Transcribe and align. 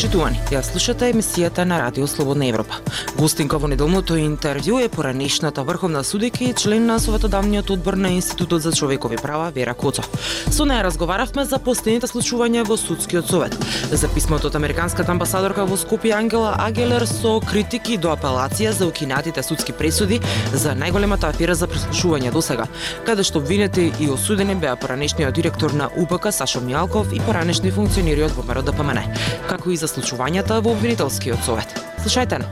Почитувани, 0.00 0.38
ја 0.48 0.62
слушате 0.64 1.10
емисијата 1.12 1.66
на 1.68 1.76
Радио 1.76 2.06
Слободна 2.08 2.46
Европа. 2.48 2.78
Гостинка 3.18 3.58
во 3.60 3.68
неделното 3.68 4.14
интервју 4.16 4.78
е 4.80 4.88
поранешната 4.88 5.60
врховна 5.62 6.00
судика 6.04 6.44
и 6.44 6.54
член 6.56 6.86
на 6.86 6.96
Советодавниот 6.98 7.70
одбор 7.70 7.98
на 8.00 8.08
Институтот 8.08 8.62
за 8.62 8.72
човекови 8.72 9.16
права 9.16 9.50
Вера 9.50 9.74
Коцов. 9.74 10.08
Со 10.50 10.64
неа 10.64 10.80
разговаравме 10.84 11.44
за 11.44 11.58
последните 11.58 12.08
случувања 12.08 12.64
во 12.64 12.78
судскиот 12.80 13.28
совет, 13.28 13.52
за 13.92 14.08
писмото 14.08 14.48
од 14.48 14.56
американската 14.56 15.12
амбасадорка 15.12 15.66
во 15.68 15.76
Скопје 15.76 16.16
Ангела 16.16 16.54
Агелер 16.56 17.04
со 17.04 17.36
критики 17.44 17.98
до 18.00 18.16
апелација 18.16 18.72
за 18.72 18.88
укинатите 18.88 19.42
судски 19.42 19.76
пресуди 19.76 20.22
за 20.54 20.72
најголемата 20.72 21.28
афера 21.28 21.54
за 21.54 21.68
преслушување 21.68 22.32
досега. 22.32 22.64
каде 23.04 23.22
што 23.22 23.38
обвинети 23.38 23.92
и 24.00 24.08
осудени 24.08 24.54
беа 24.54 24.76
поранешниот 24.76 25.34
директор 25.34 25.72
на 25.72 25.90
УПК 25.96 26.32
Сашо 26.32 26.60
Мјалков 26.60 27.12
и 27.12 27.20
поранешни 27.20 27.70
функционери 27.70 28.22
од 28.22 28.32
ВМРО 28.32 28.62
ДПМН, 28.62 29.04
како 29.48 29.70
и 29.70 29.76
за 29.76 29.89
случувањата 29.94 30.60
во 30.64 30.74
обвинителскиот 30.76 31.42
совет. 31.46 31.74
Слушајте 32.04 32.40
на. 32.42 32.48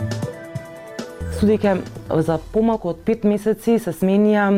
Судејќи 1.38 1.98
за 2.11 2.39
помалку 2.53 2.89
од 2.89 3.03
5 3.07 3.25
месеци 3.29 3.79
се 3.79 3.93
сменија 3.93 4.49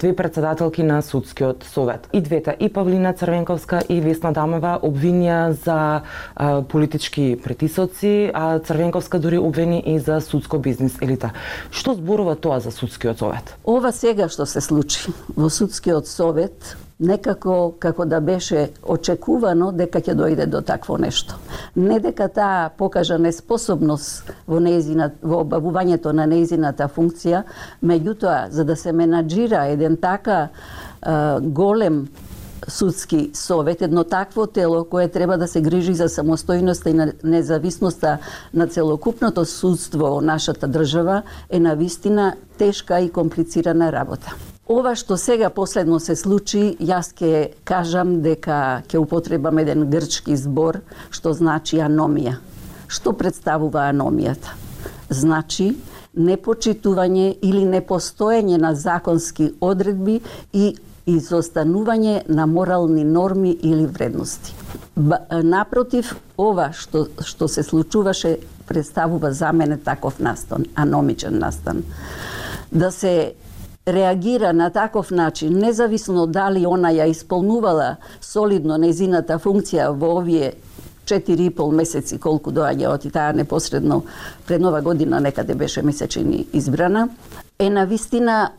две 0.00 0.16
председателки 0.16 0.82
на 0.82 1.02
судскиот 1.02 1.64
совет. 1.64 2.08
И 2.12 2.20
двете, 2.20 2.56
и 2.60 2.68
Павлина 2.72 3.12
Црвенковска 3.12 3.82
и 3.88 4.00
Весна 4.00 4.32
Дамева 4.32 4.78
обвинија 4.82 5.50
за 5.50 6.02
а, 6.34 6.62
политички 6.62 7.36
притисоци, 7.44 8.30
а 8.34 8.58
Црвенковска 8.58 9.18
дури 9.18 9.38
обвини 9.38 9.82
и 9.86 9.98
за 9.98 10.20
судско 10.20 10.58
бизнес 10.58 10.96
елита. 11.02 11.32
Што 11.70 11.94
зборува 11.94 12.36
тоа 12.36 12.60
за 12.60 12.70
судскиот 12.70 13.18
совет? 13.18 13.56
Ова 13.64 13.92
сега 13.92 14.28
што 14.28 14.46
се 14.46 14.60
случи 14.60 15.12
во 15.36 15.50
судскиот 15.50 16.08
совет 16.08 16.76
некако 17.00 17.74
како 17.78 18.04
да 18.04 18.20
беше 18.20 18.68
очекувано 18.82 19.70
дека 19.72 20.00
ќе 20.04 20.14
дојде 20.14 20.46
до 20.46 20.60
такво 20.60 20.98
нешто. 21.00 21.34
Не 21.74 22.00
дека 22.00 22.28
таа 22.28 22.70
покажа 22.76 23.18
неспособност 23.18 24.32
во 24.46 24.60
неизина 24.60 25.10
во 25.22 25.40
обавувањето 25.44 26.12
на 26.12 26.26
нејзината 26.60 26.88
функција, 26.88 27.44
меѓутоа 27.82 28.50
за 28.50 28.64
да 28.64 28.76
се 28.76 28.92
менаџира 28.92 29.70
еден 29.72 29.96
така 29.96 30.50
голем 31.40 32.08
судски 32.68 33.30
совет, 33.34 33.82
едно 33.82 34.04
такво 34.04 34.46
тело 34.46 34.84
кое 34.84 35.08
треба 35.08 35.38
да 35.38 35.48
се 35.48 35.60
грижи 35.60 35.94
за 35.94 36.08
самостојноста 36.08 36.90
и 36.90 37.12
независноста 37.24 38.18
на 38.54 38.66
целокупното 38.66 39.44
судство 39.44 40.16
во 40.16 40.20
нашата 40.20 40.68
држава 40.68 41.22
е 41.50 41.60
на 41.60 41.74
вистина 41.74 42.34
тешка 42.58 43.00
и 43.00 43.10
комплицирана 43.10 43.92
работа. 43.92 44.34
Ова 44.68 44.94
што 44.94 45.16
сега 45.16 45.50
последно 45.50 45.98
се 45.98 46.14
случи, 46.14 46.76
јас 46.78 47.10
ќе 47.16 47.56
кажам 47.64 48.20
дека 48.22 48.82
ќе 48.86 49.00
употребам 49.00 49.58
еден 49.58 49.88
грчки 49.90 50.36
збор 50.36 50.82
што 51.10 51.32
значи 51.32 51.80
аномија. 51.80 52.36
Што 52.86 53.12
представува 53.12 53.88
аномијата? 53.88 54.52
Значи 55.10 55.76
непочитување 56.16 57.34
или 57.42 57.64
непостоење 57.64 58.58
на 58.58 58.74
законски 58.74 59.52
одредби 59.60 60.20
и 60.52 60.74
изостанување 61.06 62.28
на 62.28 62.46
морални 62.46 63.04
норми 63.04 63.50
или 63.50 63.86
вредности. 63.86 64.54
Напротив, 65.42 66.14
ова 66.38 66.70
што, 66.76 67.06
што 67.24 67.48
се 67.48 67.62
случуваше 67.62 68.38
представува 68.68 69.32
за 69.32 69.52
мене 69.52 69.78
таков 69.78 70.18
настан, 70.20 70.66
аномичен 70.74 71.38
настан. 71.38 71.82
Да 72.72 72.90
се 72.90 73.34
реагира 73.88 74.52
на 74.52 74.70
таков 74.70 75.10
начин, 75.10 75.58
независно 75.58 76.26
дали 76.26 76.66
она 76.66 76.92
ја 76.92 77.10
исполнувала 77.10 77.96
солидно 78.20 78.76
незината 78.78 79.38
функција 79.38 79.90
во 79.90 80.18
овие 80.20 80.52
4,5 81.10 81.72
месеци 81.72 82.18
колку 82.18 82.52
доаѓа 82.54 82.94
од 82.94 83.06
таа 83.12 83.32
непосредно 83.32 84.02
пред 84.46 84.60
нова 84.60 84.80
година 84.80 85.20
некаде 85.20 85.54
беше 85.54 85.82
месечини 85.82 86.46
избрана, 86.52 87.08
е 87.58 87.70
на 87.70 87.86
вистина 87.86 88.50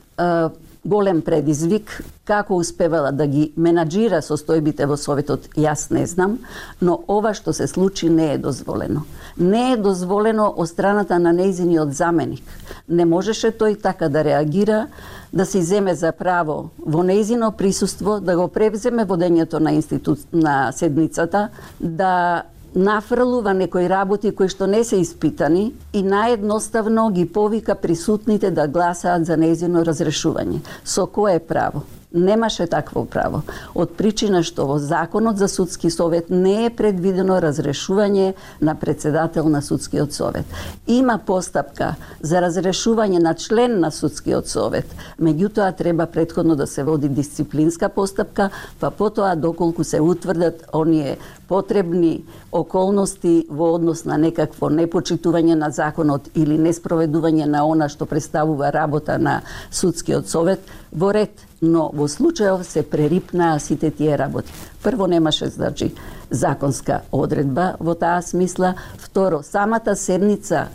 голем 0.85 1.21
предизвик. 1.21 2.03
Како 2.25 2.55
успевала 2.55 3.11
да 3.11 3.27
ги 3.27 3.51
менаџира 3.57 4.21
состојбите 4.23 4.85
во 4.87 4.97
Советот, 4.97 5.49
јас 5.57 5.89
не 5.91 6.05
знам, 6.07 6.37
но 6.81 6.99
ова 7.07 7.33
што 7.33 7.53
се 7.53 7.67
случи 7.67 8.09
не 8.09 8.33
е 8.33 8.37
дозволено. 8.37 9.03
Не 9.37 9.73
е 9.73 9.77
дозволено 9.77 10.47
од 10.57 10.69
страната 10.69 11.19
на 11.19 11.33
неизиниот 11.33 11.93
заменик. 11.93 12.43
Не 12.87 13.05
можеше 13.05 13.51
тој 13.51 13.81
така 13.81 14.09
да 14.09 14.23
реагира, 14.23 14.87
да 15.33 15.45
се 15.45 15.61
земе 15.61 15.95
за 15.95 16.11
право 16.11 16.71
во 16.77 17.03
нејзино 17.03 17.51
присуство, 17.51 18.19
да 18.19 18.35
го 18.35 18.47
превземе 18.47 19.05
водењето 19.05 19.59
на 19.59 19.71
институт 19.71 20.19
на 20.33 20.71
седницата, 20.71 21.49
да 21.79 22.43
нафрлува 22.75 23.53
некои 23.53 23.89
работи 23.89 24.31
кои 24.31 24.49
што 24.49 24.67
не 24.67 24.83
се 24.83 25.01
испитани 25.01 25.73
и 25.93 26.03
наедноставно 26.03 27.09
ги 27.11 27.25
повика 27.25 27.75
присутните 27.75 28.51
да 28.51 28.67
гласаат 28.67 29.25
за 29.25 29.37
незино 29.37 29.83
разрешување. 29.83 30.61
Со 30.83 31.07
кое 31.07 31.39
право? 31.39 31.83
немаше 32.13 32.67
такво 32.67 33.05
право. 33.05 33.41
Од 33.75 33.95
причина 33.97 34.43
што 34.43 34.65
во 34.67 34.77
Законот 34.79 35.37
за 35.37 35.47
судски 35.47 35.89
совет 35.89 36.29
не 36.29 36.65
е 36.65 36.69
предвидено 36.69 37.39
разрешување 37.41 38.33
на 38.61 38.75
председател 38.75 39.47
на 39.49 39.61
судскиот 39.61 40.13
совет. 40.13 40.45
Има 40.87 41.17
постапка 41.17 41.95
за 42.21 42.41
разрешување 42.43 43.21
на 43.23 43.33
член 43.33 43.79
на 43.79 43.91
судскиот 43.91 44.47
совет, 44.47 44.87
меѓутоа 45.19 45.75
треба 45.77 46.05
предходно 46.05 46.55
да 46.55 46.67
се 46.67 46.83
води 46.83 47.09
дисциплинска 47.09 47.89
постапка, 47.89 48.49
па 48.79 48.91
потоа 48.91 49.35
доколку 49.35 49.83
се 49.83 50.01
утврдат 50.01 50.67
оние 50.73 51.17
потребни 51.51 52.23
околности 52.51 53.45
во 53.49 53.73
однос 53.75 54.05
на 54.07 54.15
некакво 54.15 54.69
непочитување 54.71 55.57
на 55.59 55.67
законот 55.75 56.29
или 56.31 56.55
неспроведување 56.55 57.43
на 57.51 57.65
она 57.67 57.89
што 57.91 58.07
представува 58.07 58.69
работа 58.71 59.17
на 59.19 59.41
судскиот 59.69 60.29
совет, 60.31 60.63
во 60.95 61.11
ред 61.11 61.43
но 61.59 61.89
во 61.93 62.07
случајов 62.07 62.63
се 62.63 62.83
прерипнаа 62.87 63.59
сите 63.59 63.91
тие 63.91 64.15
работи. 64.15 64.53
Прво 64.83 65.07
немаше 65.11 65.51
значи 65.51 65.91
законска 66.31 67.01
одредба 67.11 67.75
во 67.79 67.95
таа 67.95 68.21
смисла, 68.21 68.75
второ 68.97 69.43
самата 69.43 69.95
седница 69.95 70.67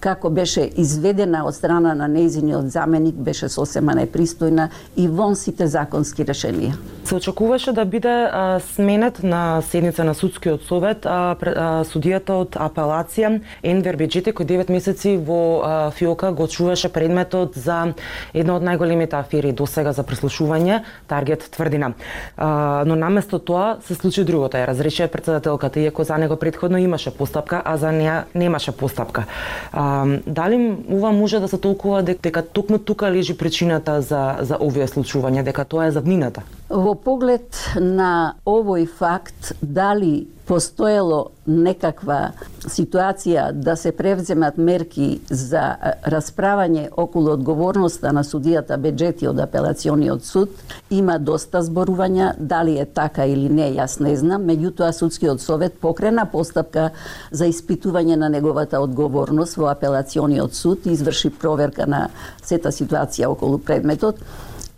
како 0.00 0.30
беше 0.30 0.68
изведена 0.76 1.42
од 1.46 1.54
страна 1.54 1.94
на 1.98 2.08
нејзиниот 2.10 2.70
заменик 2.72 3.14
беше 3.14 3.48
сосема 3.48 3.94
непристојна 3.98 4.68
и 4.96 5.08
вон 5.08 5.36
сите 5.36 5.66
законски 5.66 6.24
решенија. 6.26 6.76
Се 7.04 7.14
очекуваше 7.14 7.72
да 7.72 7.84
биде 7.84 8.10
а, 8.10 8.60
сменет 8.74 9.22
на 9.22 9.62
седница 9.62 10.04
на 10.04 10.14
судскиот 10.14 10.62
совет 10.68 11.06
а, 11.06 11.34
а, 11.34 11.68
судијата 11.88 12.36
од 12.44 12.58
апелација 12.60 13.40
Енвер 13.62 13.96
Беджите 13.96 14.32
кој 14.36 14.46
9 14.50 14.72
месеци 14.72 15.16
во 15.16 15.40
а, 15.64 15.90
Фиока 15.90 16.32
го 16.32 16.46
чуваше 16.48 16.92
предметот 16.92 17.56
за 17.56 17.94
една 18.34 18.58
од 18.58 18.66
најголемите 18.66 19.18
афери 19.18 19.52
до 19.52 19.66
сега 19.66 19.92
за 19.92 20.04
преслушување, 20.04 20.82
Таргет 21.08 21.48
тврдина. 21.56 21.94
А, 22.36 22.84
но 22.86 22.96
наместо 22.96 23.38
тоа 23.38 23.78
се 23.86 23.94
случи 23.94 24.24
другото, 24.24 24.60
ја 24.60 24.68
рече 24.88 25.08
председателката, 25.08 25.80
иако 25.80 26.04
за 26.04 26.18
него 26.18 26.36
предходно 26.36 26.78
имаше 26.78 27.10
постапка, 27.10 27.62
а 27.64 27.76
за 27.76 27.92
неа 27.92 28.24
немаше 28.34 28.72
постапка. 28.72 29.24
А, 29.72 30.06
дали 30.26 30.76
ова 30.90 31.12
може 31.12 31.40
да 31.40 31.48
се 31.48 31.58
толкува 31.58 32.02
дека 32.02 32.42
токму 32.42 32.78
тука 32.78 33.12
лежи 33.12 33.36
причината 33.36 34.00
за, 34.00 34.36
за 34.40 34.56
овие 34.60 34.88
случувања, 34.88 35.44
дека 35.44 35.64
тоа 35.64 35.86
е 35.88 35.94
заднината? 35.94 36.42
Во 36.70 36.94
поглед 36.96 37.52
на 37.76 38.34
овој 38.46 38.88
факт, 38.88 39.52
дали 39.62 40.26
постоело 40.48 41.30
некаква 41.46 42.32
ситуација 42.64 43.50
да 43.52 43.74
се 43.76 43.92
превземат 43.92 44.56
мерки 44.56 45.20
за 45.28 45.64
расправање 46.08 46.88
околу 46.96 47.34
одговорноста 47.36 48.12
на 48.16 48.24
судијата 48.24 48.78
Беджети 48.80 49.28
од 49.28 49.40
апелациониот 49.44 50.24
суд, 50.24 50.54
има 50.90 51.18
доста 51.18 51.60
зборувања, 51.64 52.32
дали 52.38 52.78
е 52.80 52.86
така 52.86 53.26
или 53.28 53.48
не, 53.52 53.68
јас 53.76 53.98
не 54.00 54.14
знам, 54.16 54.48
меѓутоа 54.48 54.90
судскиот 54.96 55.44
совет 55.44 55.78
покрена 55.80 56.24
постапка 56.32 56.90
за 57.30 57.48
испитување 57.52 58.16
на 58.16 58.32
неговата 58.32 58.80
одговорност 58.80 59.60
во 59.60 59.68
апелациониот 59.74 60.54
суд 60.54 60.86
и 60.86 60.96
изврши 60.96 61.30
проверка 61.30 61.86
на 61.86 62.08
сета 62.42 62.72
ситуација 62.72 63.28
околу 63.28 63.58
предметот 63.58 64.24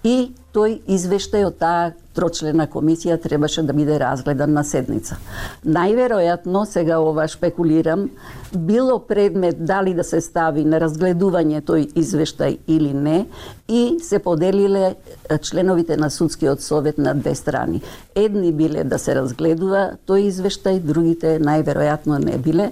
и 0.03 0.33
тој 0.55 0.81
извештај 0.89 1.47
од 1.47 1.59
таа 1.63 1.91
трочлена 2.15 2.67
комисија 2.67 3.17
требаше 3.23 3.63
да 3.63 3.73
биде 3.73 3.99
разгледан 4.01 4.53
на 4.53 4.65
седница. 4.65 5.17
Најверојатно, 5.65 6.65
сега 6.67 6.99
ова 7.01 7.29
шпекулирам, 7.29 8.09
било 8.57 8.99
предмет 8.99 9.65
дали 9.65 9.95
да 9.95 10.05
се 10.05 10.21
стави 10.21 10.65
на 10.65 10.81
разгледување 10.83 11.63
тој 11.63 11.93
извештај 11.95 12.59
или 12.67 12.93
не 12.95 13.27
и 13.69 13.99
се 14.03 14.19
поделиле 14.19 14.97
членовите 15.43 15.97
на 15.97 16.11
судскиот 16.11 16.63
совет 16.63 16.99
на 16.99 17.15
две 17.15 17.35
страни. 17.35 17.83
Едни 18.15 18.53
биле 18.53 18.85
да 18.85 18.99
се 18.99 19.15
разгледува 19.15 20.01
тој 20.07 20.27
извештај, 20.33 20.81
другите 20.81 21.39
најверојатно 21.39 22.19
не 22.25 22.39
биле 22.39 22.71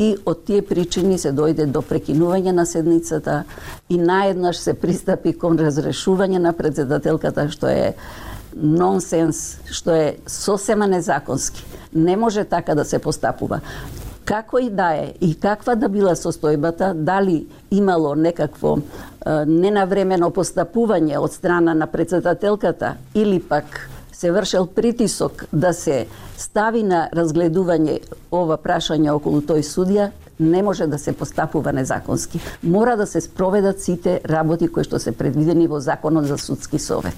и 0.00 0.14
од 0.24 0.44
тие 0.48 0.62
причини 0.64 1.18
се 1.20 1.34
дојде 1.36 1.66
до 1.68 1.82
прекинување 1.84 2.54
на 2.56 2.64
седницата 2.66 3.42
и 3.88 3.98
наеднаш 3.98 4.56
се 4.56 4.74
пристапи 4.74 5.34
кон 5.36 5.58
разрешување 5.60 6.40
на 6.40 6.54
председателката 6.56 7.48
што 7.52 7.68
е 7.68 7.92
нонсенс, 8.56 9.60
што 9.70 9.94
е 9.94 10.16
сосема 10.26 10.86
незаконски. 10.86 11.64
Не 11.94 12.16
може 12.16 12.44
така 12.44 12.74
да 12.74 12.84
се 12.84 12.98
постапува. 12.98 13.60
Како 14.24 14.58
и 14.58 14.70
да 14.70 14.92
е 14.94 15.14
и 15.20 15.34
каква 15.34 15.74
да 15.74 15.88
била 15.88 16.14
состојбата, 16.14 16.92
дали 16.94 17.46
имало 17.70 18.14
некакво 18.14 18.78
е, 18.78 19.44
ненавремено 19.46 20.30
постапување 20.30 21.18
од 21.18 21.32
страна 21.34 21.74
на 21.74 21.86
председателката 21.86 22.94
или 23.14 23.40
пак 23.40 23.90
се 24.12 24.30
вршел 24.30 24.66
притисок 24.66 25.44
да 25.52 25.72
се 25.72 26.06
стави 26.36 26.82
на 26.82 27.08
разгледување 27.16 27.98
ова 28.30 28.58
прашање 28.60 29.10
околу 29.10 29.40
тој 29.40 29.64
судија, 29.64 30.10
не 30.40 30.62
може 30.62 30.86
да 30.86 30.98
се 30.98 31.12
постапува 31.12 31.72
незаконски. 31.72 32.40
Мора 32.62 32.96
да 32.96 33.06
се 33.06 33.20
спроведат 33.20 33.80
сите 33.80 34.20
работи 34.24 34.68
кои 34.68 34.84
што 34.84 34.98
се 34.98 35.12
предвидени 35.12 35.68
во 35.68 35.80
Законот 35.80 36.26
за 36.26 36.38
судски 36.38 36.78
совет. 36.78 37.14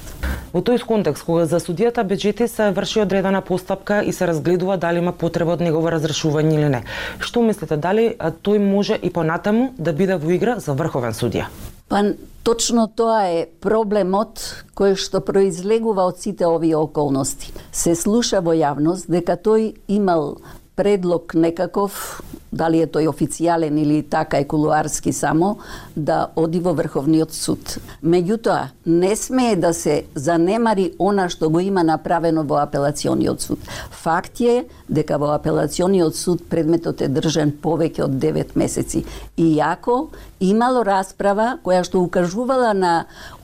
Во 0.52 0.60
тој 0.60 0.82
контекст, 0.84 1.24
кога 1.24 1.46
за 1.46 1.62
судијата 1.62 2.04
беџети 2.04 2.48
се 2.48 2.70
врши 2.74 3.00
одредена 3.06 3.40
постапка 3.40 4.02
и 4.02 4.12
се 4.12 4.26
разгледува 4.26 4.76
дали 4.76 4.98
има 4.98 5.12
потреба 5.12 5.54
од 5.54 5.62
негово 5.64 5.94
разрешување 5.94 6.54
или 6.54 6.68
не, 6.68 6.82
што 7.18 7.42
мислите, 7.42 7.76
дали 7.76 8.12
тој 8.18 8.58
може 8.58 8.98
и 8.98 9.10
понатаму 9.10 9.72
да 9.78 9.92
биде 9.92 10.16
во 10.16 10.34
игра 10.34 10.58
за 10.60 10.74
врховен 10.74 11.14
судија? 11.16 11.46
Па 11.88 12.02
точно 12.42 12.86
тоа 12.88 13.26
е 13.28 13.40
проблемот 13.60 14.40
кој 14.78 14.96
што 14.96 15.20
произлегува 15.20 16.06
од 16.08 16.22
сите 16.24 16.46
овие 16.48 16.76
околности. 16.76 17.52
Се 17.72 17.94
слуша 17.94 18.40
во 18.40 18.54
јавност 18.56 19.12
дека 19.12 19.36
тој 19.36 19.74
имал 19.88 20.38
предлог 20.74 21.34
некаков 21.34 22.22
дали 22.52 22.82
е 22.84 22.86
тој 22.86 23.08
официјален 23.08 23.78
или 23.80 24.02
така 24.02 24.38
е 24.38 24.46
кулуарски 24.48 25.12
само, 25.12 25.58
да 25.96 26.28
оди 26.36 26.60
во 26.60 26.74
Врховниот 26.76 27.32
суд. 27.32 27.78
Меѓутоа, 28.04 28.70
не 28.86 29.16
смее 29.16 29.56
да 29.56 29.72
се 29.74 30.04
занемари 30.14 30.92
она 30.98 31.28
што 31.28 31.50
го 31.50 31.60
има 31.60 31.82
направено 31.84 32.44
во 32.44 32.60
апелациониот 32.62 33.40
суд. 33.40 33.58
Факт 33.90 34.40
е 34.40 34.64
дека 34.88 35.18
во 35.18 35.32
апелациониот 35.34 36.16
суд 36.16 36.44
предметот 36.48 37.00
е 37.00 37.08
држан 37.08 37.52
повеќе 37.62 38.04
од 38.04 38.18
9 38.20 38.56
месеци. 38.56 39.04
Иако 39.36 40.10
имало 40.42 40.82
расправа 40.84 41.58
која 41.62 41.84
што 41.86 42.02
укажувала 42.02 42.72
на 42.74 42.92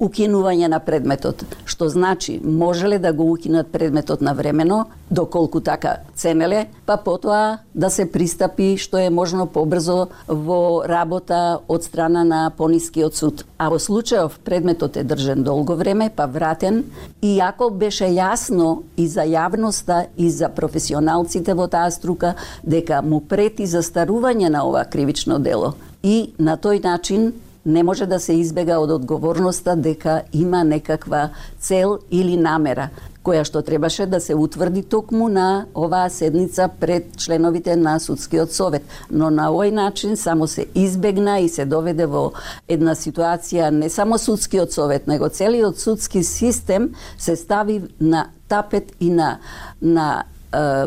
укинување 0.02 0.68
на 0.68 0.80
предметот, 0.82 1.44
што 1.64 1.88
значи 1.88 2.38
можеле 2.42 2.98
да 2.98 3.12
го 3.12 3.30
укинат 3.32 3.70
предметот 3.72 4.20
на 4.20 4.34
времено, 4.34 4.86
доколку 5.10 5.60
така 5.60 5.98
ценеле, 6.14 6.66
па 6.86 6.96
потоа 6.96 7.58
да 7.74 7.90
се 7.90 8.04
пристапи 8.10 8.76
што 8.76 8.98
е 8.98 9.10
можно 9.10 9.46
побрзо 9.46 10.08
во 10.26 10.82
работа 10.86 11.60
од 11.68 11.84
страна 11.84 12.24
на 12.24 12.50
понискиот 12.50 13.16
суд. 13.16 13.44
А 13.58 13.70
во 13.70 13.78
случајов 13.78 14.38
предметот 14.44 14.96
е 14.96 15.04
држен 15.04 15.42
долго 15.42 15.78
време, 15.78 16.10
па 16.14 16.26
вратен, 16.26 16.84
и 17.22 17.38
ако 17.40 17.70
беше 17.70 18.10
јасно 18.10 18.82
и 18.96 19.06
за 19.08 19.22
јавноста 19.22 20.06
и 20.16 20.30
за 20.30 20.48
професионалците 20.48 21.54
во 21.54 21.68
таа 21.68 21.90
струка 21.90 22.34
дека 22.62 23.02
му 23.02 23.20
прети 23.20 23.66
застарување 23.66 24.50
на 24.50 24.66
ова 24.66 24.84
кривично 24.84 25.38
дело. 25.38 25.74
И 26.02 26.32
на 26.38 26.56
тој 26.56 26.82
начин 26.84 27.32
не 27.64 27.82
може 27.82 28.06
да 28.06 28.20
се 28.20 28.32
избега 28.32 28.78
од 28.80 28.90
одговорноста 28.90 29.76
дека 29.76 30.22
има 30.32 30.64
некаква 30.64 31.28
цел 31.60 31.98
или 32.10 32.36
намера 32.36 32.88
која 33.28 33.44
што 33.44 33.60
требаше 33.62 34.06
да 34.08 34.20
се 34.24 34.34
утврди 34.34 34.82
токму 34.82 35.28
на 35.28 35.66
оваа 35.76 36.08
седница 36.10 36.68
пред 36.80 37.16
членовите 37.20 37.76
на 37.76 37.98
судскиот 38.00 38.52
совет. 38.52 38.84
Но 39.10 39.30
на 39.30 39.50
овој 39.52 39.70
начин 39.74 40.16
само 40.16 40.46
се 40.48 40.66
избегна 40.74 41.38
и 41.44 41.48
се 41.48 41.66
доведе 41.68 42.06
во 42.06 42.32
една 42.68 42.94
ситуација 42.96 43.70
не 43.70 43.90
само 43.92 44.18
судскиот 44.18 44.72
совет, 44.72 45.06
него 45.06 45.28
целиот 45.28 45.78
судски 45.78 46.22
систем 46.24 46.94
се 47.18 47.36
стави 47.36 47.82
на 48.00 48.28
тапет 48.48 48.92
и 49.00 49.10
на 49.10 49.38
на 49.82 50.24
е, 50.52 50.86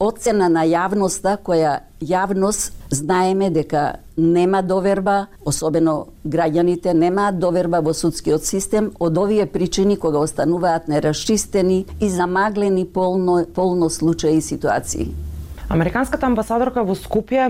оцена 0.00 0.48
на 0.48 0.66
јавноста 0.66 1.38
која 1.38 1.80
јавност 2.00 2.72
знаеме 2.90 3.50
дека 3.50 4.00
нема 4.20 4.60
доверба, 4.62 5.26
особено 5.44 6.12
граѓаните 6.26 6.92
немаат 6.92 7.38
доверба 7.40 7.80
во 7.80 7.94
судскиот 7.96 8.44
систем 8.44 8.92
од 9.00 9.18
овие 9.18 9.46
причини 9.46 9.96
кога 9.96 10.20
остануваат 10.20 10.88
нерасчистени 10.88 11.86
и 12.00 12.08
замаглени 12.08 12.84
полно, 12.84 13.44
полно 13.54 13.90
случаи 13.90 14.36
и 14.36 14.40
ситуации. 14.40 15.08
Американската 15.70 16.26
амбасадорка 16.26 16.82
во 16.82 16.96
Скопје 16.98 17.44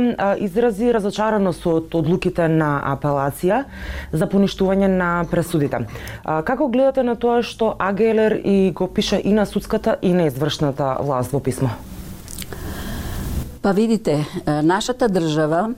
изрази 0.45 0.91
разочараност 0.93 1.65
од 1.67 1.95
одлуките 1.97 2.51
на 2.53 2.75
апелација 2.93 3.63
за 4.13 4.29
поништување 4.29 4.91
на 4.93 5.25
пресудите. 5.31 5.87
Како 6.25 6.69
гледате 6.69 7.03
на 7.03 7.17
тоа 7.17 7.41
што 7.41 7.73
АГЛР 7.81 8.37
и 8.45 8.73
го 8.77 8.91
пише 8.93 9.23
и 9.25 9.33
на 9.33 9.47
судската 9.49 9.97
и 10.03 10.13
на 10.13 10.29
извршната 10.29 10.99
власт 11.01 11.33
во 11.33 11.41
писмо? 11.41 11.73
Па 13.63 13.73
видите, 13.73 14.27
нашата 14.47 15.09
држава 15.09 15.71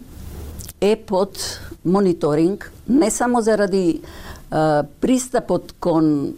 е 0.83 0.97
под 0.97 1.39
мониторинг 1.85 2.73
не 2.89 3.11
само 3.11 3.41
заради 3.41 4.01
пристапот 5.01 5.73
кон 5.81 6.35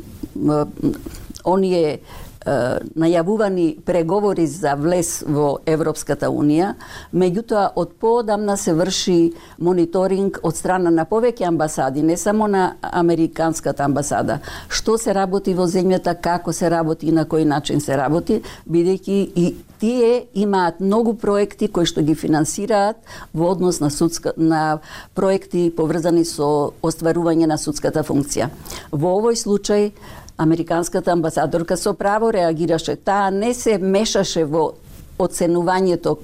оние 1.44 2.00
најавувани 2.44 3.80
преговори 3.84 4.46
за 4.46 4.74
влез 4.76 5.22
во 5.26 5.58
Европската 5.66 6.28
Унија, 6.28 6.74
меѓутоа 7.12 7.70
од 7.80 7.94
поодамна 8.00 8.56
се 8.60 8.74
врши 8.76 9.32
мониторинг 9.58 10.40
од 10.42 10.56
страна 10.56 10.90
на 10.90 11.06
повеќе 11.08 11.48
амбасади, 11.48 12.02
не 12.02 12.16
само 12.16 12.46
на 12.46 12.74
Американската 12.80 13.84
амбасада. 13.84 14.40
Што 14.68 14.98
се 14.98 15.14
работи 15.14 15.54
во 15.54 15.66
земјата, 15.66 16.14
како 16.20 16.52
се 16.52 16.70
работи 16.70 17.08
и 17.08 17.12
на 17.12 17.24
кој 17.24 17.44
начин 17.48 17.80
се 17.80 17.96
работи, 17.96 18.42
бидејќи 18.68 19.20
и 19.34 19.54
тие 19.78 20.26
имаат 20.34 20.80
многу 20.80 21.14
проекти 21.14 21.68
кои 21.68 21.84
што 21.84 22.02
ги 22.02 22.14
финансираат 22.14 22.96
во 23.34 23.50
однос 23.52 23.80
на 23.80 23.90
судска 23.90 24.32
на 24.36 24.80
проекти 25.14 25.70
поврзани 25.76 26.24
со 26.24 26.72
остварување 26.82 27.48
на 27.50 27.58
судската 27.58 28.04
функција. 28.06 28.48
Во 28.92 29.16
овој 29.18 29.36
случај 29.36 29.90
Американската 30.36 31.12
амбасадорка 31.12 31.76
со 31.76 31.94
право 31.94 32.32
реагираше. 32.32 32.96
Таа 32.96 33.30
не 33.30 33.54
се 33.54 33.78
мешаше 33.78 34.44
во 34.44 34.72
оценувањето 35.18 36.16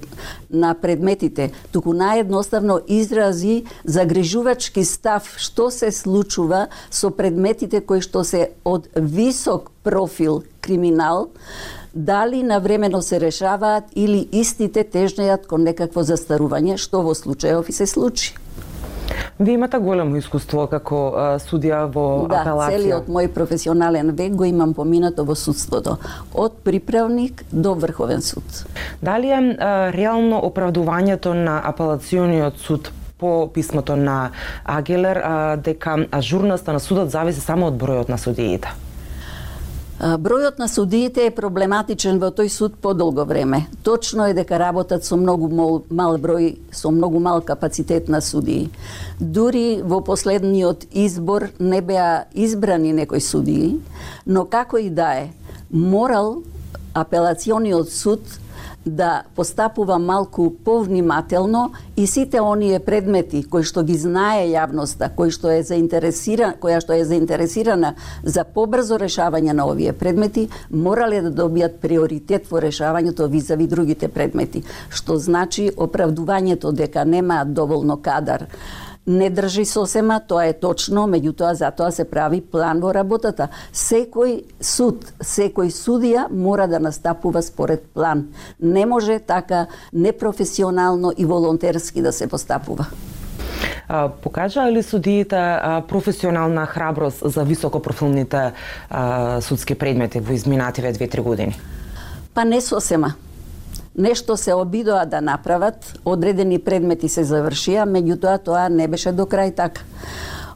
на 0.49 0.73
предметите, 0.75 1.51
туку 1.71 1.93
наједноставно 1.95 2.81
изрази 2.87 3.63
загрижувачки 3.83 4.83
став 4.85 5.29
што 5.37 5.69
се 5.71 5.91
случува 5.95 6.67
со 6.91 7.11
предметите 7.11 7.81
кои 7.81 8.01
што 8.01 8.23
се 8.27 8.51
од 8.65 8.89
висок 8.95 9.71
профил 9.83 10.43
криминал, 10.61 11.29
дали 11.93 12.43
навремено 12.43 13.01
се 13.01 13.19
решаваат 13.19 13.83
или 13.95 14.27
истите 14.31 14.83
тежнеат 14.83 15.47
кон 15.47 15.63
некакво 15.63 16.03
застарување, 16.03 16.77
што 16.77 17.01
во 17.01 17.15
случајов 17.15 17.69
и 17.69 17.73
се 17.73 17.87
случи. 17.87 18.35
Вие 19.41 19.53
имате 19.53 19.79
големо 19.81 20.19
искуство 20.21 20.67
како 20.69 20.97
а, 21.17 21.23
судија 21.41 21.87
во 21.89 22.27
да, 22.29 22.43
апелација. 22.43 22.69
Да, 22.69 22.77
целиот 22.77 23.07
мој 23.09 23.29
професионален 23.33 24.11
век 24.13 24.35
го 24.37 24.45
имам 24.45 24.75
поминато 24.77 25.25
во 25.25 25.33
судството, 25.35 25.97
од 26.33 26.59
приправник 26.61 27.41
до 27.51 27.73
Врховен 27.73 28.21
суд. 28.21 28.45
Дали 29.01 29.33
е 29.33 29.39
а, 29.41 29.89
реално 29.97 30.43
оправдувањето 30.45 31.33
на 31.33 31.57
апелациониот 31.65 32.61
суд 32.61 32.91
по 33.17 33.49
писмото 33.53 33.95
на 33.95 34.29
Агелер 34.65 35.17
а, 35.17 35.57
дека 35.57 36.05
ажурноста 36.11 36.73
на 36.73 36.79
судот 36.79 37.09
зависи 37.09 37.41
само 37.41 37.73
од 37.73 37.81
бројот 37.81 38.13
на 38.13 38.21
судиите? 38.21 38.69
Бројот 40.01 40.57
на 40.57 40.65
судиите 40.65 41.27
е 41.29 41.31
проблематичен 41.35 42.17
во 42.17 42.31
тој 42.33 42.47
суд 42.49 42.77
подолго 42.81 43.21
време. 43.29 43.67
Точно 43.85 44.25
е 44.25 44.33
дека 44.33 44.57
работат 44.57 45.05
со 45.05 45.13
многу 45.15 45.45
мал, 45.53 45.83
мал 45.93 46.17
број, 46.17 46.55
со 46.73 46.89
многу 46.89 47.19
мал 47.19 47.41
капацитет 47.45 48.09
на 48.09 48.21
судии. 48.21 48.71
Дури 49.19 49.83
во 49.83 50.01
последниот 50.01 50.87
избор 50.91 51.51
не 51.59 51.81
беа 51.81 52.25
избрани 52.33 52.93
некои 52.97 53.21
судии, 53.21 53.77
но 54.25 54.45
како 54.45 54.81
и 54.81 54.89
да 54.89 55.13
е, 55.21 55.29
морал 55.69 56.41
апелациониот 56.93 57.91
суд 57.93 58.21
да 58.85 59.23
постапува 59.35 59.99
малку 59.99 60.49
повнимателно 60.65 61.71
и 61.97 62.07
сите 62.07 62.41
оние 62.41 62.79
предмети 62.79 63.43
кои 63.43 63.63
што 63.63 63.83
ги 63.83 63.97
знае 63.97 64.47
јавноста, 64.49 65.11
кои 65.15 65.31
што 65.31 65.51
е 65.53 65.61
заинтересирана, 65.63 66.57
која 66.57 66.81
што 66.81 66.97
е 66.97 67.05
заинтересирана 67.05 67.93
за 68.23 68.43
побрзо 68.43 68.97
решавање 68.97 69.53
на 69.53 69.67
овие 69.69 69.93
предмети, 69.93 70.49
морале 70.69 71.21
да 71.21 71.31
добијат 71.31 71.77
приоритет 71.81 72.49
во 72.49 72.61
решавањето 72.61 73.29
визави 73.29 73.67
другите 73.67 74.07
предмети, 74.07 74.63
што 74.89 75.17
значи 75.17 75.69
оправдувањето 75.77 76.71
дека 76.71 77.05
немаат 77.05 77.53
доволно 77.53 78.01
кадар 78.01 78.47
не 79.07 79.29
држи 79.29 79.65
сосема, 79.65 80.19
тоа 80.27 80.45
е 80.45 80.53
точно, 80.53 81.07
меѓутоа 81.09 81.53
затоа 81.57 81.91
се 81.91 82.05
прави 82.05 82.41
план 82.41 82.79
во 82.81 82.93
работата. 82.93 83.49
Секој 83.73 84.43
суд, 84.61 85.07
секој 85.19 85.71
судија 85.73 86.27
мора 86.29 86.67
да 86.67 86.79
настапува 86.79 87.41
според 87.41 87.87
план. 87.93 88.27
Не 88.59 88.85
може 88.85 89.19
така 89.19 89.65
непрофесионално 89.93 91.13
и 91.17 91.25
волонтерски 91.25 92.01
да 92.01 92.13
се 92.13 92.27
постапува. 92.27 92.85
Покажаа 94.21 94.71
ли 94.71 94.83
судиите 94.83 95.59
професионална 95.87 96.65
храброст 96.65 97.21
за 97.25 97.43
високопрофилните 97.43 98.53
судски 99.41 99.75
предмети 99.75 100.19
во 100.19 100.33
изминативе 100.33 100.93
2-3 100.93 101.21
години? 101.21 101.59
Па 102.33 102.45
не 102.45 102.61
сосема 102.61 103.13
нешто 104.01 104.37
се 104.37 104.53
обидоа 104.53 105.05
да 105.05 105.21
направат, 105.21 105.99
одредени 106.05 106.59
предмети 106.59 107.09
се 107.09 107.23
завршија, 107.27 107.85
меѓутоа 107.85 108.41
тоа 108.43 108.67
не 108.69 108.87
беше 108.89 109.13
до 109.13 109.29
крај 109.29 109.55
така. 109.55 109.85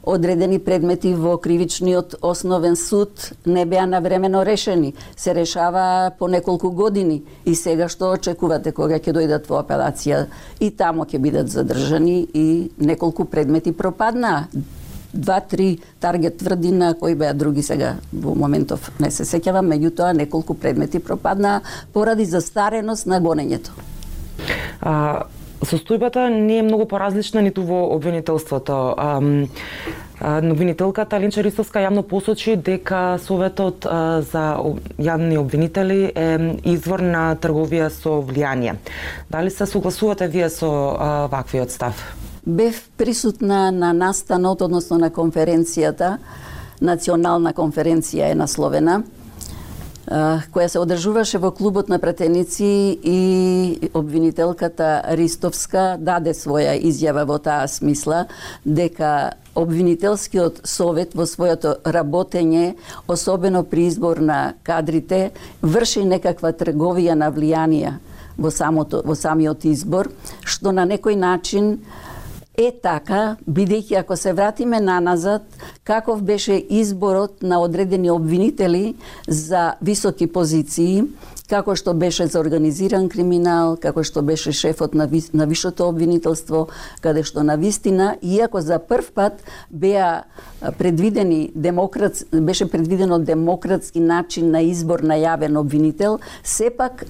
Одредени 0.06 0.60
предмети 0.62 1.14
во 1.18 1.34
кривичниот 1.42 2.14
основен 2.22 2.76
суд 2.78 3.32
не 3.46 3.64
беа 3.66 3.86
навремено 3.90 4.44
решени, 4.46 4.94
се 5.16 5.34
решава 5.34 6.12
по 6.18 6.28
неколку 6.28 6.70
години 6.70 7.24
и 7.44 7.54
сега 7.54 7.88
што 7.88 8.12
очекувате 8.14 8.70
кога 8.72 9.00
ќе 9.02 9.14
дојдат 9.14 9.50
во 9.50 9.58
апелација 9.64 10.26
и 10.60 10.70
тамо 10.70 11.06
ќе 11.10 11.18
бидат 11.18 11.50
задржани 11.50 12.20
и 12.34 12.46
неколку 12.78 13.24
предмети 13.24 13.72
пропаднаа 13.72 14.46
два-три 15.14 15.78
таргет 16.00 16.38
тврдина, 16.38 16.94
кои 16.94 17.14
беа 17.14 17.34
други 17.34 17.62
сега 17.62 17.96
во 18.12 18.34
моментов 18.34 18.90
не 19.00 19.10
се 19.10 19.24
сеќавам, 19.24 19.68
меѓутоа 19.72 20.12
неколку 20.12 20.54
предмети 20.54 20.98
пропадна 20.98 21.60
поради 21.92 22.24
застареност 22.24 23.06
на 23.06 23.20
гонењето. 23.20 23.70
А, 24.80 25.24
состојбата 25.62 26.28
не 26.28 26.58
е 26.58 26.62
многу 26.62 26.86
поразлична 26.86 27.42
ниту 27.42 27.62
во 27.62 27.86
обвинителството. 27.94 28.94
А, 28.96 29.20
Обвинителката 30.20 31.18
Линча 31.20 31.42
Ристовска 31.44 31.82
јавно 31.84 32.00
посочи 32.08 32.54
дека 32.56 33.18
Советот 33.20 33.84
за 33.84 34.44
јавни 34.96 35.36
обвинители 35.36 36.08
е 36.08 36.28
извор 36.64 37.04
на 37.04 37.36
трговија 37.36 37.90
со 37.92 38.22
влијание. 38.24 38.78
Дали 39.30 39.50
се 39.50 39.66
согласувате 39.66 40.28
вие 40.28 40.48
со 40.48 40.70
ваквиот 41.28 41.70
став? 41.70 42.00
Бев 42.46 42.90
присутна 42.96 43.72
на 43.72 43.92
настанот, 43.92 44.60
односно 44.62 45.00
на 45.02 45.08
конференцијата, 45.10 46.18
национална 46.78 47.50
конференција 47.50 48.28
е 48.30 48.36
насловена, 48.38 49.00
која 50.54 50.68
се 50.70 50.78
одржуваше 50.78 51.40
во 51.42 51.50
клубот 51.50 51.90
на 51.90 51.98
пратеници 51.98 53.00
и 53.02 53.90
обвинителката 53.94 55.02
Ристовска 55.18 55.96
даде 55.98 56.36
своја 56.38 56.78
изјава 56.78 57.26
во 57.26 57.40
таа 57.42 57.66
смисла 57.66 58.28
дека 58.62 59.34
обвинителскиот 59.58 60.62
совет 60.62 61.18
во 61.18 61.26
своето 61.26 61.76
работење, 61.82 62.76
особено 63.08 63.64
при 63.64 63.90
избор 63.90 64.22
на 64.22 64.54
кадрите, 64.62 65.32
врши 65.62 66.06
некаква 66.06 66.54
трговија 66.54 67.18
на 67.18 67.34
влијанија 67.34 67.96
во 68.38 68.50
самото 68.54 69.02
во 69.02 69.18
самиот 69.18 69.64
избор, 69.66 70.12
што 70.44 70.70
на 70.70 70.86
некој 70.86 71.18
начин 71.18 71.80
Е 72.56 72.70
така, 72.72 73.36
бидејќи 73.44 73.98
ако 74.00 74.16
се 74.16 74.32
вратиме 74.32 74.78
наназад, 74.80 75.42
каков 75.84 76.22
беше 76.22 76.54
изборот 76.56 77.42
на 77.42 77.60
одредени 77.60 78.10
обвинители 78.10 78.94
за 79.28 79.74
високи 79.82 80.26
позиции, 80.26 81.02
како 81.50 81.76
што 81.76 81.92
беше 81.94 82.26
за 82.32 82.40
организиран 82.40 83.10
криминал, 83.12 83.76
како 83.76 84.00
што 84.00 84.22
беше 84.24 84.54
шефот 84.56 84.94
на, 84.96 85.04
ви, 85.06 85.20
на 85.36 85.44
вишото 85.46 85.84
обвинителство, 85.88 86.66
каде 87.04 87.22
што 87.28 87.44
на 87.44 87.58
вистина, 87.60 88.16
иако 88.22 88.64
за 88.64 88.78
прв 88.80 89.12
пат 89.12 89.44
беа 89.70 90.24
предвидени 90.78 91.52
демократ, 91.54 92.24
беше 92.32 92.70
предвидено 92.70 93.18
демократски 93.18 94.00
начин 94.00 94.50
на 94.50 94.64
избор 94.64 95.04
на 95.04 95.20
јавен 95.20 95.60
обвинител, 95.60 96.18
сепак 96.42 97.04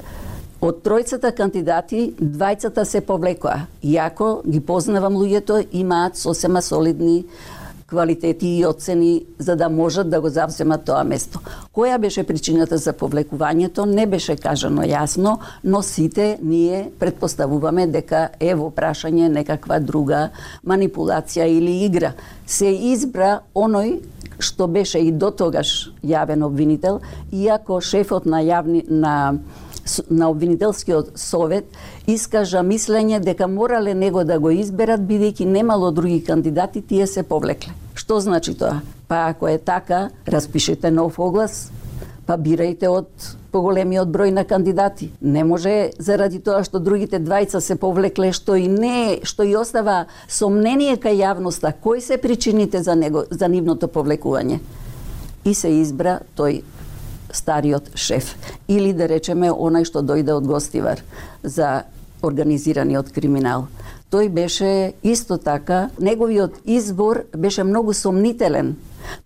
Од 0.56 0.78
тројцата 0.80 1.34
кандидати, 1.36 2.14
двајцата 2.16 2.86
се 2.88 3.02
повлекоа. 3.04 3.66
Иако 3.84 4.40
ги 4.48 4.60
познавам 4.64 5.18
луѓето, 5.20 5.60
имаат 5.72 6.16
сосема 6.16 6.62
солидни 6.62 7.26
квалитети 7.86 8.48
и 8.48 8.66
оцени 8.66 9.26
за 9.38 9.56
да 9.56 9.68
можат 9.68 10.10
да 10.10 10.20
го 10.20 10.28
завземат 10.28 10.84
тоа 10.84 11.04
место. 11.04 11.40
Која 11.76 11.98
беше 12.00 12.24
причината 12.24 12.78
за 12.78 12.96
повлекувањето 12.96 13.84
не 13.84 14.06
беше 14.06 14.36
кажано 14.36 14.82
јасно, 14.82 15.36
но 15.64 15.82
сите 15.82 16.38
ние 16.42 16.90
предпоставуваме 16.98 17.86
дека 17.86 18.30
е 18.40 18.54
во 18.54 18.72
прашање 18.72 19.28
некаква 19.28 19.78
друга 19.80 20.30
манипулација 20.64 21.44
или 21.44 21.84
игра. 21.84 22.14
Се 22.46 22.72
избра 22.72 23.42
оној 23.54 24.00
што 24.38 24.66
беше 24.66 24.98
и 25.00 25.12
до 25.12 25.30
тогаш 25.30 25.92
јавен 26.04 26.44
обвинител, 26.44 27.00
иако 27.32 27.80
шефот 27.80 28.26
на 28.26 28.42
јавни 28.44 28.84
на 28.90 29.38
на 30.10 30.28
обвинителскиот 30.30 31.14
совет 31.18 31.64
искажа 32.06 32.62
мислење 32.62 33.20
дека 33.20 33.48
морале 33.48 33.94
него 33.94 34.24
да 34.24 34.38
го 34.38 34.50
изберат 34.50 35.00
бидејќи 35.00 35.44
немало 35.44 35.90
други 35.90 36.20
кандидати, 36.24 36.82
тие 36.82 37.06
се 37.06 37.22
повлекле. 37.22 37.72
Што 37.94 38.20
значи 38.20 38.54
тоа? 38.54 38.82
Па 39.08 39.28
ако 39.30 39.48
е 39.48 39.58
така, 39.58 40.10
распишете 40.26 40.90
нов 40.90 41.18
оглас, 41.18 41.70
па 42.26 42.36
бирајте 42.36 42.90
од 42.90 43.08
поголемиот 43.54 44.10
број 44.12 44.32
на 44.34 44.44
кандидати. 44.44 45.10
Не 45.20 45.44
може 45.44 45.90
заради 45.98 46.40
тоа 46.42 46.64
што 46.66 46.82
другите 46.82 47.20
двајца 47.22 47.62
се 47.64 47.78
повлекле 47.80 48.32
што 48.36 48.58
и 48.58 48.66
не, 48.68 49.20
што 49.22 49.46
и 49.46 49.54
остава 49.56 50.06
сомнение 50.28 50.96
кај 51.00 51.22
јавноста 51.22 51.72
кои 51.72 52.00
се 52.00 52.18
причините 52.18 52.82
за 52.82 52.94
него 52.98 53.24
за 53.30 53.48
нивното 53.48 53.88
повлекување. 53.88 54.58
И 55.46 55.54
се 55.54 55.70
избра 55.80 56.18
тој 56.36 56.62
стариот 57.32 57.90
шеф. 57.94 58.36
Или 58.68 58.92
да 58.92 59.08
речеме 59.08 59.50
онај 59.50 59.84
што 59.84 60.02
дојде 60.02 60.32
од 60.36 60.46
Гостивар 60.46 61.02
за 61.42 61.84
организираниот 62.22 63.12
криминал. 63.12 63.66
Тој 64.10 64.28
беше 64.28 64.92
исто 65.02 65.38
така, 65.38 65.90
неговиот 65.98 66.62
избор 66.64 67.24
беше 67.36 67.64
многу 67.64 67.92
сомнителен. 67.92 68.76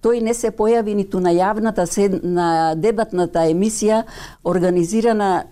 Тој 0.03 0.21
не 0.25 0.35
се 0.35 0.51
појави 0.51 0.95
ниту 0.95 1.21
на 1.21 1.33
јавната 1.33 1.87
на 2.23 2.75
дебатната 2.77 3.47
емисија 3.49 4.05
организирана 4.45 5.45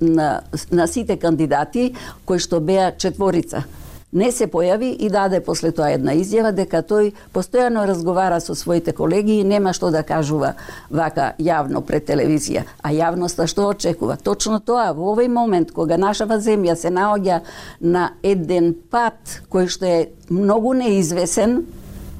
на, 0.00 0.40
на 0.70 0.86
сите 0.86 1.16
кандидати 1.16 1.94
кои 2.24 2.38
што 2.38 2.60
беа 2.60 2.92
четворица 2.96 3.64
не 4.12 4.30
се 4.32 4.46
појави 4.48 4.88
и 4.98 5.10
даде 5.12 5.40
после 5.44 5.70
тоа 5.72 5.90
една 5.92 6.14
изјава 6.16 6.52
дека 6.56 6.80
тој 6.82 7.12
постојано 7.34 7.84
разговара 7.86 8.40
со 8.40 8.54
своите 8.54 8.92
колеги 8.92 9.40
и 9.40 9.44
нема 9.44 9.72
што 9.76 9.90
да 9.90 10.02
кажува 10.02 10.54
вака 10.90 11.34
јавно 11.38 11.82
пред 11.84 12.08
телевизија. 12.08 12.64
А 12.82 12.92
јавноста 12.92 13.46
што 13.46 13.68
очекува? 13.68 14.16
Точно 14.16 14.60
тоа, 14.60 14.92
во 14.96 15.12
овој 15.12 15.28
момент 15.28 15.72
кога 15.72 15.98
нашава 16.00 16.40
земја 16.40 16.76
се 16.76 16.88
наоѓа 16.88 17.42
на 17.80 18.12
еден 18.22 18.74
пат 18.90 19.42
кој 19.52 19.68
што 19.68 19.84
е 19.86 20.08
многу 20.30 20.72
неизвесен, 20.72 21.66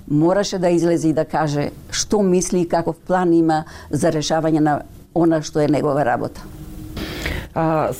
мораше 0.08 0.58
да 0.58 0.68
излезе 0.68 1.08
и 1.08 1.16
да 1.16 1.24
каже 1.24 1.70
што 1.90 2.22
мисли 2.22 2.62
и 2.62 2.68
каков 2.68 2.96
план 2.96 3.32
има 3.32 3.64
за 3.90 4.12
решавање 4.12 4.60
на 4.60 4.82
она 5.14 5.42
што 5.42 5.60
е 5.60 5.68
негова 5.68 6.04
работа. 6.04 6.40
А, 7.54 7.92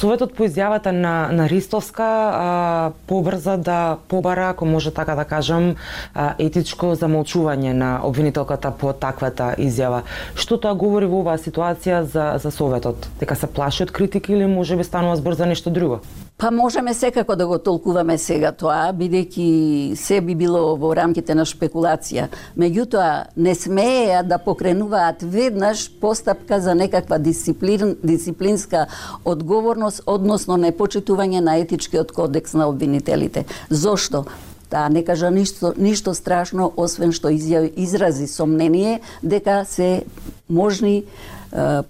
Советот 0.00 0.32
по 0.32 0.46
изјавата 0.48 0.94
на, 0.96 1.28
на 1.28 1.44
Ристовска 1.48 2.04
а, 2.04 2.92
побрза 3.06 3.56
да 3.60 3.98
побара, 4.08 4.48
ако 4.48 4.64
може 4.64 4.90
така 4.96 5.14
да 5.14 5.26
кажам, 5.28 5.74
а, 6.14 6.32
етичко 6.40 6.94
замолчување 6.96 7.74
на 7.76 7.90
обвинителката 8.08 8.70
по 8.72 8.94
таквата 8.96 9.52
изјава. 9.60 10.06
Што 10.40 10.56
тоа 10.56 10.72
говори 10.72 11.04
во 11.04 11.20
оваа 11.20 11.36
ситуација 11.36 12.00
за, 12.08 12.32
за 12.40 12.48
Советот? 12.48 13.10
Дека 13.20 13.36
се 13.36 13.52
плаши 13.52 13.84
од 13.84 13.92
критики 13.92 14.32
или 14.32 14.48
може 14.48 14.80
би 14.80 14.88
станува 14.88 15.20
збор 15.20 15.36
за 15.36 15.44
нешто 15.44 15.68
друго? 15.68 16.00
Па 16.40 16.50
можеме 16.50 16.94
секако 16.94 17.36
да 17.36 17.46
го 17.46 17.58
толкуваме 17.58 18.14
сега 18.18 18.48
тоа, 18.56 18.94
бидејќи 18.96 19.92
се 20.00 20.22
би 20.24 20.32
било 20.34 20.72
во 20.80 20.94
рамките 20.96 21.34
на 21.36 21.44
шпекулација. 21.44 22.30
Меѓутоа, 22.56 23.26
не 23.36 23.52
смееа 23.52 24.22
да 24.24 24.38
покренуваат 24.40 25.20
веднаш 25.20 25.90
постапка 26.00 26.60
за 26.64 26.72
некаква 26.74 27.18
дисциплин, 27.20 27.98
дисциплинска 28.00 28.86
одговорност, 29.24 30.00
односно 30.06 30.56
непочитување 30.56 31.44
на 31.44 31.58
етичкиот 31.60 32.16
кодекс 32.16 32.56
на 32.56 32.70
обвинителите. 32.72 33.44
Зошто? 33.68 34.24
Таа 34.72 34.88
не 34.88 35.04
кажа 35.04 35.28
ништо, 35.30 35.74
ништо 35.76 36.16
страшно, 36.16 36.72
освен 36.72 37.12
што 37.12 37.28
изјави, 37.28 37.74
изрази 37.76 38.24
сомнение 38.24 39.02
дека 39.20 39.66
се 39.68 40.04
можни 40.48 41.02
е, 41.04 41.04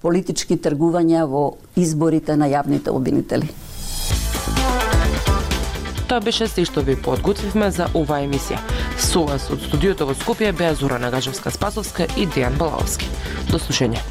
политички 0.03 0.59
тргувања 0.59 1.29
во 1.31 1.53
изборите 1.77 2.35
на 2.35 2.51
јавните 2.51 2.91
обвинители. 2.91 3.55
Тоа 6.11 6.19
беше 6.19 6.49
се 6.51 6.65
што 6.67 6.83
ви 6.83 6.97
подготвивме 6.99 7.69
за 7.71 7.85
оваа 7.95 8.25
емисија. 8.25 8.59
Со 8.99 9.23
вас 9.29 9.45
од 9.55 9.63
студиото 9.63 10.09
во 10.09 10.17
Скопје 10.19 10.51
беа 10.51 10.75
Зора 10.75 10.99
Нагажевска 10.99 11.55
Спасовска 11.55 12.09
и 12.19 12.27
Дејан 12.27 12.59
Балаовски. 12.59 13.07
До 13.53 13.63
слушање. 13.63 14.03